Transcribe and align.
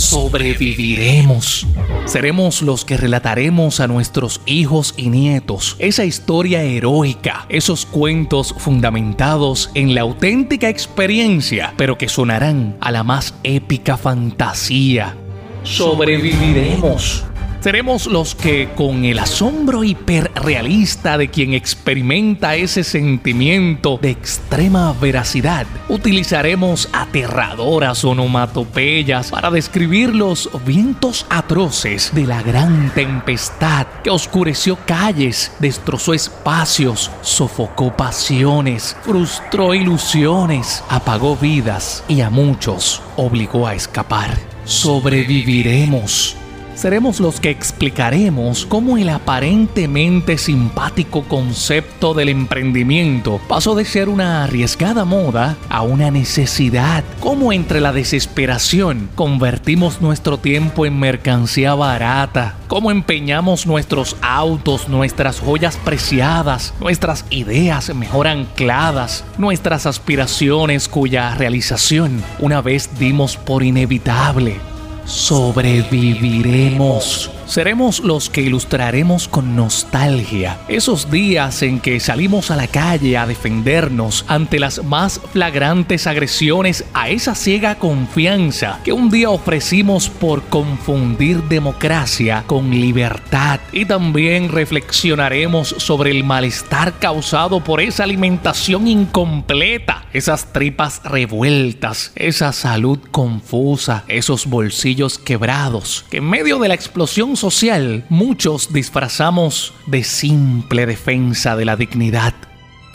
sobreviviremos. 0.00 1.66
Seremos 2.06 2.62
los 2.62 2.84
que 2.84 2.96
relataremos 2.96 3.80
a 3.80 3.86
nuestros 3.86 4.40
hijos 4.46 4.94
y 4.96 5.10
nietos 5.10 5.76
esa 5.78 6.04
historia 6.04 6.62
heroica, 6.62 7.46
esos 7.48 7.86
cuentos 7.86 8.54
fundamentados 8.56 9.70
en 9.74 9.94
la 9.94 10.00
auténtica 10.00 10.68
experiencia, 10.68 11.74
pero 11.76 11.98
que 11.98 12.08
sonarán 12.08 12.76
a 12.80 12.90
la 12.90 13.04
más 13.04 13.34
épica 13.42 13.96
fantasía. 13.96 15.16
Sobreviviremos. 15.62 17.24
Seremos 17.60 18.06
los 18.06 18.34
que, 18.34 18.70
con 18.74 19.04
el 19.04 19.18
asombro 19.18 19.84
hiperrealista 19.84 21.18
de 21.18 21.28
quien 21.28 21.52
experimenta 21.52 22.54
ese 22.54 22.82
sentimiento 22.82 23.98
de 24.00 24.12
extrema 24.12 24.94
veracidad, 24.94 25.66
utilizaremos 25.90 26.88
aterradoras 26.94 28.02
onomatopeyas 28.02 29.30
para 29.30 29.50
describir 29.50 30.14
los 30.14 30.48
vientos 30.64 31.26
atroces 31.28 32.14
de 32.14 32.26
la 32.26 32.42
gran 32.42 32.94
tempestad 32.94 33.86
que 34.02 34.08
oscureció 34.08 34.78
calles, 34.86 35.52
destrozó 35.58 36.14
espacios, 36.14 37.10
sofocó 37.20 37.94
pasiones, 37.94 38.96
frustró 39.02 39.74
ilusiones, 39.74 40.82
apagó 40.88 41.36
vidas 41.36 42.04
y 42.08 42.22
a 42.22 42.30
muchos 42.30 43.02
obligó 43.16 43.66
a 43.66 43.74
escapar. 43.74 44.38
Sobreviviremos 44.64 46.39
seremos 46.74 47.20
los 47.20 47.40
que 47.40 47.50
explicaremos 47.50 48.66
cómo 48.66 48.96
el 48.96 49.08
aparentemente 49.08 50.38
simpático 50.38 51.22
concepto 51.24 52.14
del 52.14 52.28
emprendimiento 52.28 53.40
pasó 53.48 53.74
de 53.74 53.84
ser 53.84 54.08
una 54.08 54.44
arriesgada 54.44 55.04
moda 55.04 55.56
a 55.68 55.82
una 55.82 56.10
necesidad, 56.10 57.04
cómo 57.20 57.52
entre 57.52 57.80
la 57.80 57.92
desesperación 57.92 59.10
convertimos 59.14 60.00
nuestro 60.00 60.38
tiempo 60.38 60.86
en 60.86 60.98
mercancía 60.98 61.74
barata, 61.74 62.56
cómo 62.68 62.90
empeñamos 62.90 63.66
nuestros 63.66 64.16
autos, 64.22 64.88
nuestras 64.88 65.40
joyas 65.40 65.76
preciadas, 65.76 66.74
nuestras 66.80 67.24
ideas 67.30 67.94
mejor 67.94 68.28
ancladas, 68.28 69.24
nuestras 69.38 69.86
aspiraciones 69.86 70.88
cuya 70.88 71.34
realización 71.34 72.22
una 72.38 72.62
vez 72.62 72.90
dimos 72.98 73.36
por 73.36 73.62
inevitable 73.62 74.69
sobreviviremos. 75.10 77.39
Seremos 77.50 77.98
los 77.98 78.30
que 78.30 78.42
ilustraremos 78.42 79.26
con 79.26 79.56
nostalgia 79.56 80.60
esos 80.68 81.10
días 81.10 81.64
en 81.64 81.80
que 81.80 81.98
salimos 81.98 82.52
a 82.52 82.56
la 82.56 82.68
calle 82.68 83.18
a 83.18 83.26
defendernos 83.26 84.24
ante 84.28 84.60
las 84.60 84.84
más 84.84 85.20
flagrantes 85.32 86.06
agresiones 86.06 86.84
a 86.94 87.08
esa 87.08 87.34
ciega 87.34 87.74
confianza 87.74 88.78
que 88.84 88.92
un 88.92 89.10
día 89.10 89.30
ofrecimos 89.30 90.08
por 90.08 90.44
confundir 90.44 91.42
democracia 91.42 92.44
con 92.46 92.70
libertad. 92.70 93.58
Y 93.72 93.84
también 93.84 94.48
reflexionaremos 94.50 95.74
sobre 95.78 96.12
el 96.12 96.22
malestar 96.22 97.00
causado 97.00 97.64
por 97.64 97.80
esa 97.80 98.04
alimentación 98.04 98.86
incompleta, 98.86 100.04
esas 100.12 100.52
tripas 100.52 101.02
revueltas, 101.02 102.12
esa 102.14 102.52
salud 102.52 103.00
confusa, 103.10 104.04
esos 104.06 104.46
bolsillos 104.46 105.18
quebrados, 105.18 106.04
que 106.10 106.18
en 106.18 106.30
medio 106.30 106.60
de 106.60 106.68
la 106.68 106.74
explosión 106.74 107.39
social, 107.40 108.04
muchos 108.10 108.70
disfrazamos 108.70 109.72
de 109.86 110.04
simple 110.04 110.84
defensa 110.84 111.56
de 111.56 111.64
la 111.64 111.74
dignidad. 111.74 112.34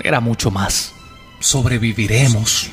Era 0.04 0.20
mucho 0.20 0.52
más. 0.52 0.94
Sobreviviremos 1.40 2.70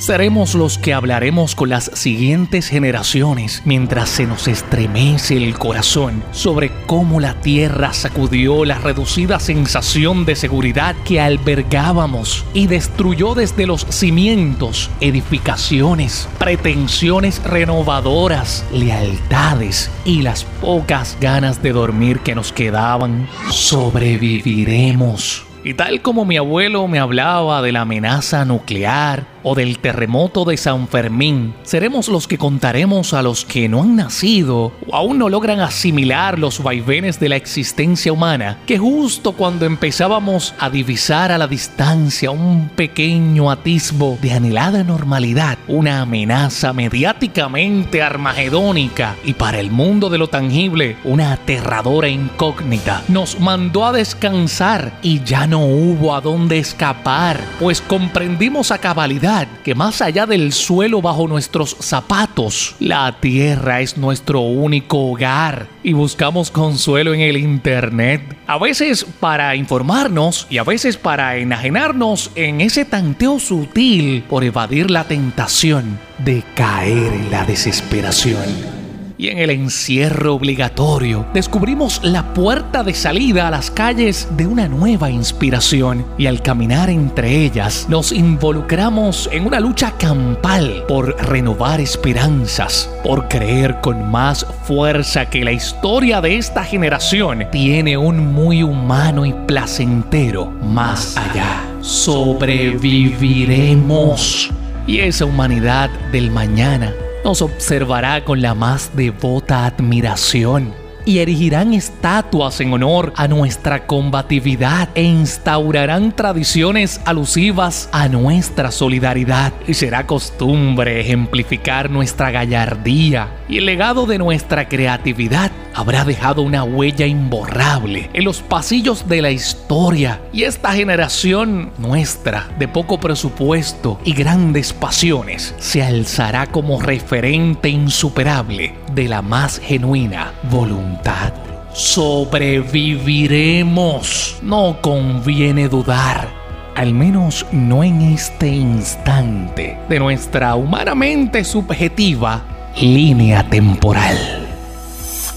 seremos 0.00 0.54
los 0.54 0.78
que 0.78 0.94
hablaremos 0.94 1.54
con 1.54 1.68
las 1.68 1.90
siguientes 1.94 2.68
generaciones 2.68 3.60
mientras 3.66 4.08
se 4.08 4.26
nos 4.26 4.48
estremece 4.48 5.36
el 5.36 5.58
corazón 5.58 6.24
sobre 6.32 6.72
cómo 6.86 7.20
la 7.20 7.34
tierra 7.34 7.92
sacudió 7.92 8.64
la 8.64 8.78
reducida 8.78 9.38
sensación 9.38 10.24
de 10.24 10.36
seguridad 10.36 10.96
que 11.04 11.20
albergábamos 11.20 12.46
y 12.54 12.66
destruyó 12.66 13.34
desde 13.34 13.66
los 13.66 13.86
cimientos 13.90 14.90
edificaciones, 15.00 16.26
pretensiones 16.38 17.42
renovadoras, 17.44 18.64
lealtades 18.72 19.90
y 20.06 20.22
las 20.22 20.44
pocas 20.44 21.18
ganas 21.20 21.62
de 21.62 21.72
dormir 21.72 22.20
que 22.20 22.34
nos 22.34 22.52
quedaban. 22.52 23.28
Sobreviviremos. 23.50 25.44
Y 25.62 25.74
tal 25.74 26.00
como 26.00 26.24
mi 26.24 26.38
abuelo 26.38 26.88
me 26.88 26.98
hablaba 26.98 27.60
de 27.60 27.72
la 27.72 27.82
amenaza 27.82 28.46
nuclear, 28.46 29.26
o 29.42 29.54
del 29.54 29.78
terremoto 29.78 30.44
de 30.44 30.56
San 30.56 30.88
Fermín, 30.88 31.54
seremos 31.62 32.08
los 32.08 32.26
que 32.26 32.38
contaremos 32.38 33.14
a 33.14 33.22
los 33.22 33.44
que 33.44 33.68
no 33.68 33.82
han 33.82 33.96
nacido 33.96 34.72
o 34.86 34.96
aún 34.96 35.18
no 35.18 35.28
logran 35.28 35.60
asimilar 35.60 36.38
los 36.38 36.62
vaivenes 36.62 37.20
de 37.20 37.28
la 37.28 37.36
existencia 37.36 38.12
humana, 38.12 38.58
que 38.66 38.78
justo 38.78 39.32
cuando 39.32 39.66
empezábamos 39.66 40.54
a 40.58 40.70
divisar 40.70 41.32
a 41.32 41.38
la 41.38 41.46
distancia 41.46 42.30
un 42.30 42.68
pequeño 42.74 43.50
atisbo 43.50 44.18
de 44.20 44.32
anhelada 44.32 44.84
normalidad, 44.84 45.58
una 45.68 46.02
amenaza 46.02 46.72
mediáticamente 46.72 48.02
armagedónica 48.02 49.16
y 49.24 49.34
para 49.34 49.60
el 49.60 49.70
mundo 49.70 50.10
de 50.10 50.18
lo 50.18 50.28
tangible 50.28 50.96
una 51.04 51.32
aterradora 51.32 52.08
incógnita, 52.08 53.02
nos 53.08 53.38
mandó 53.40 53.86
a 53.86 53.92
descansar 53.92 54.92
y 55.02 55.22
ya 55.22 55.46
no 55.46 55.64
hubo 55.64 56.14
a 56.14 56.20
dónde 56.20 56.58
escapar, 56.58 57.40
pues 57.58 57.80
comprendimos 57.80 58.70
a 58.70 58.78
cabalidad 58.78 59.29
que 59.64 59.74
más 59.74 60.02
allá 60.02 60.26
del 60.26 60.52
suelo 60.52 61.00
bajo 61.00 61.28
nuestros 61.28 61.76
zapatos, 61.78 62.74
la 62.80 63.20
tierra 63.20 63.80
es 63.80 63.96
nuestro 63.96 64.40
único 64.40 65.10
hogar 65.10 65.68
y 65.82 65.92
buscamos 65.92 66.50
consuelo 66.50 67.14
en 67.14 67.20
el 67.20 67.36
Internet. 67.36 68.36
A 68.46 68.58
veces 68.58 69.06
para 69.20 69.54
informarnos 69.54 70.46
y 70.50 70.58
a 70.58 70.64
veces 70.64 70.96
para 70.96 71.36
enajenarnos 71.36 72.32
en 72.34 72.60
ese 72.60 72.84
tanteo 72.84 73.38
sutil 73.38 74.24
por 74.28 74.42
evadir 74.42 74.90
la 74.90 75.04
tentación 75.04 75.98
de 76.18 76.42
caer 76.54 77.12
en 77.12 77.30
la 77.30 77.44
desesperación 77.44 78.79
y 79.20 79.28
en 79.28 79.38
el 79.38 79.50
encierro 79.50 80.34
obligatorio 80.34 81.26
descubrimos 81.34 82.00
la 82.02 82.32
puerta 82.32 82.82
de 82.82 82.94
salida 82.94 83.48
a 83.48 83.50
las 83.50 83.70
calles 83.70 84.26
de 84.34 84.46
una 84.46 84.66
nueva 84.66 85.10
inspiración 85.10 86.06
y 86.16 86.24
al 86.24 86.40
caminar 86.40 86.88
entre 86.88 87.44
ellas 87.44 87.84
nos 87.90 88.12
involucramos 88.12 89.28
en 89.30 89.46
una 89.46 89.60
lucha 89.60 89.92
campal 89.98 90.84
por 90.88 91.22
renovar 91.22 91.82
esperanzas, 91.82 92.88
por 93.04 93.28
creer 93.28 93.82
con 93.82 94.10
más 94.10 94.46
fuerza 94.64 95.28
que 95.28 95.44
la 95.44 95.52
historia 95.52 96.22
de 96.22 96.38
esta 96.38 96.64
generación 96.64 97.46
tiene 97.52 97.98
un 97.98 98.32
muy 98.32 98.62
humano 98.62 99.26
y 99.26 99.34
placentero 99.46 100.46
más 100.46 101.18
allá. 101.18 101.62
Sobreviviremos. 101.82 104.48
Y 104.86 105.00
esa 105.00 105.26
humanidad 105.26 105.90
del 106.10 106.30
mañana 106.30 106.94
nos 107.24 107.42
observará 107.42 108.24
con 108.24 108.40
la 108.42 108.54
más 108.54 108.90
devota 108.94 109.66
admiración 109.66 110.74
y 111.04 111.18
erigirán 111.18 111.74
estatuas 111.74 112.60
en 112.60 112.72
honor 112.72 113.12
a 113.16 113.26
nuestra 113.26 113.86
combatividad 113.86 114.88
e 114.94 115.02
instaurarán 115.02 116.14
tradiciones 116.14 117.00
alusivas 117.04 117.88
a 117.92 118.08
nuestra 118.08 118.70
solidaridad. 118.70 119.52
Y 119.66 119.74
será 119.74 120.06
costumbre 120.06 121.00
ejemplificar 121.00 121.90
nuestra 121.90 122.30
gallardía 122.30 123.28
y 123.48 123.58
el 123.58 123.66
legado 123.66 124.06
de 124.06 124.18
nuestra 124.18 124.68
creatividad 124.68 125.50
habrá 125.74 126.04
dejado 126.04 126.42
una 126.42 126.62
huella 126.64 127.06
imborrable 127.06 128.10
en 128.12 128.24
los 128.24 128.42
pasillos 128.42 129.08
de 129.08 129.22
la 129.22 129.30
historia 129.30 130.20
y 130.32 130.42
esta 130.44 130.72
generación 130.72 131.72
nuestra 131.78 132.48
de 132.58 132.68
poco 132.68 133.00
presupuesto 133.00 133.98
y 134.04 134.12
grandes 134.12 134.72
pasiones 134.72 135.54
se 135.58 135.82
alzará 135.82 136.46
como 136.46 136.80
referente 136.80 137.68
insuperable 137.68 138.74
de 138.92 139.08
la 139.08 139.20
más 139.22 139.58
genuina 139.58 140.32
voluntad. 140.50 141.32
Sobreviviremos, 141.72 144.38
no 144.42 144.78
conviene 144.80 145.68
dudar 145.68 146.40
al 146.74 146.94
menos 146.94 147.46
no 147.52 147.84
en 147.84 148.00
este 148.00 148.48
instante 148.48 149.78
de 149.88 149.98
nuestra 149.98 150.54
humanamente 150.54 151.44
subjetiva 151.44 152.42
línea 152.80 153.48
temporal. 153.48 154.39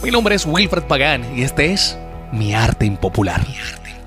Mi 0.04 0.12
nombre 0.12 0.36
es 0.36 0.46
Wilfred 0.46 0.84
Pagán 0.84 1.24
y 1.34 1.44
este 1.44 1.72
es 1.72 1.98
Mi 2.34 2.54
Arte 2.54 2.86
Impopular. 2.86 3.40
Mi 3.48 3.56
arte. 3.56 4.03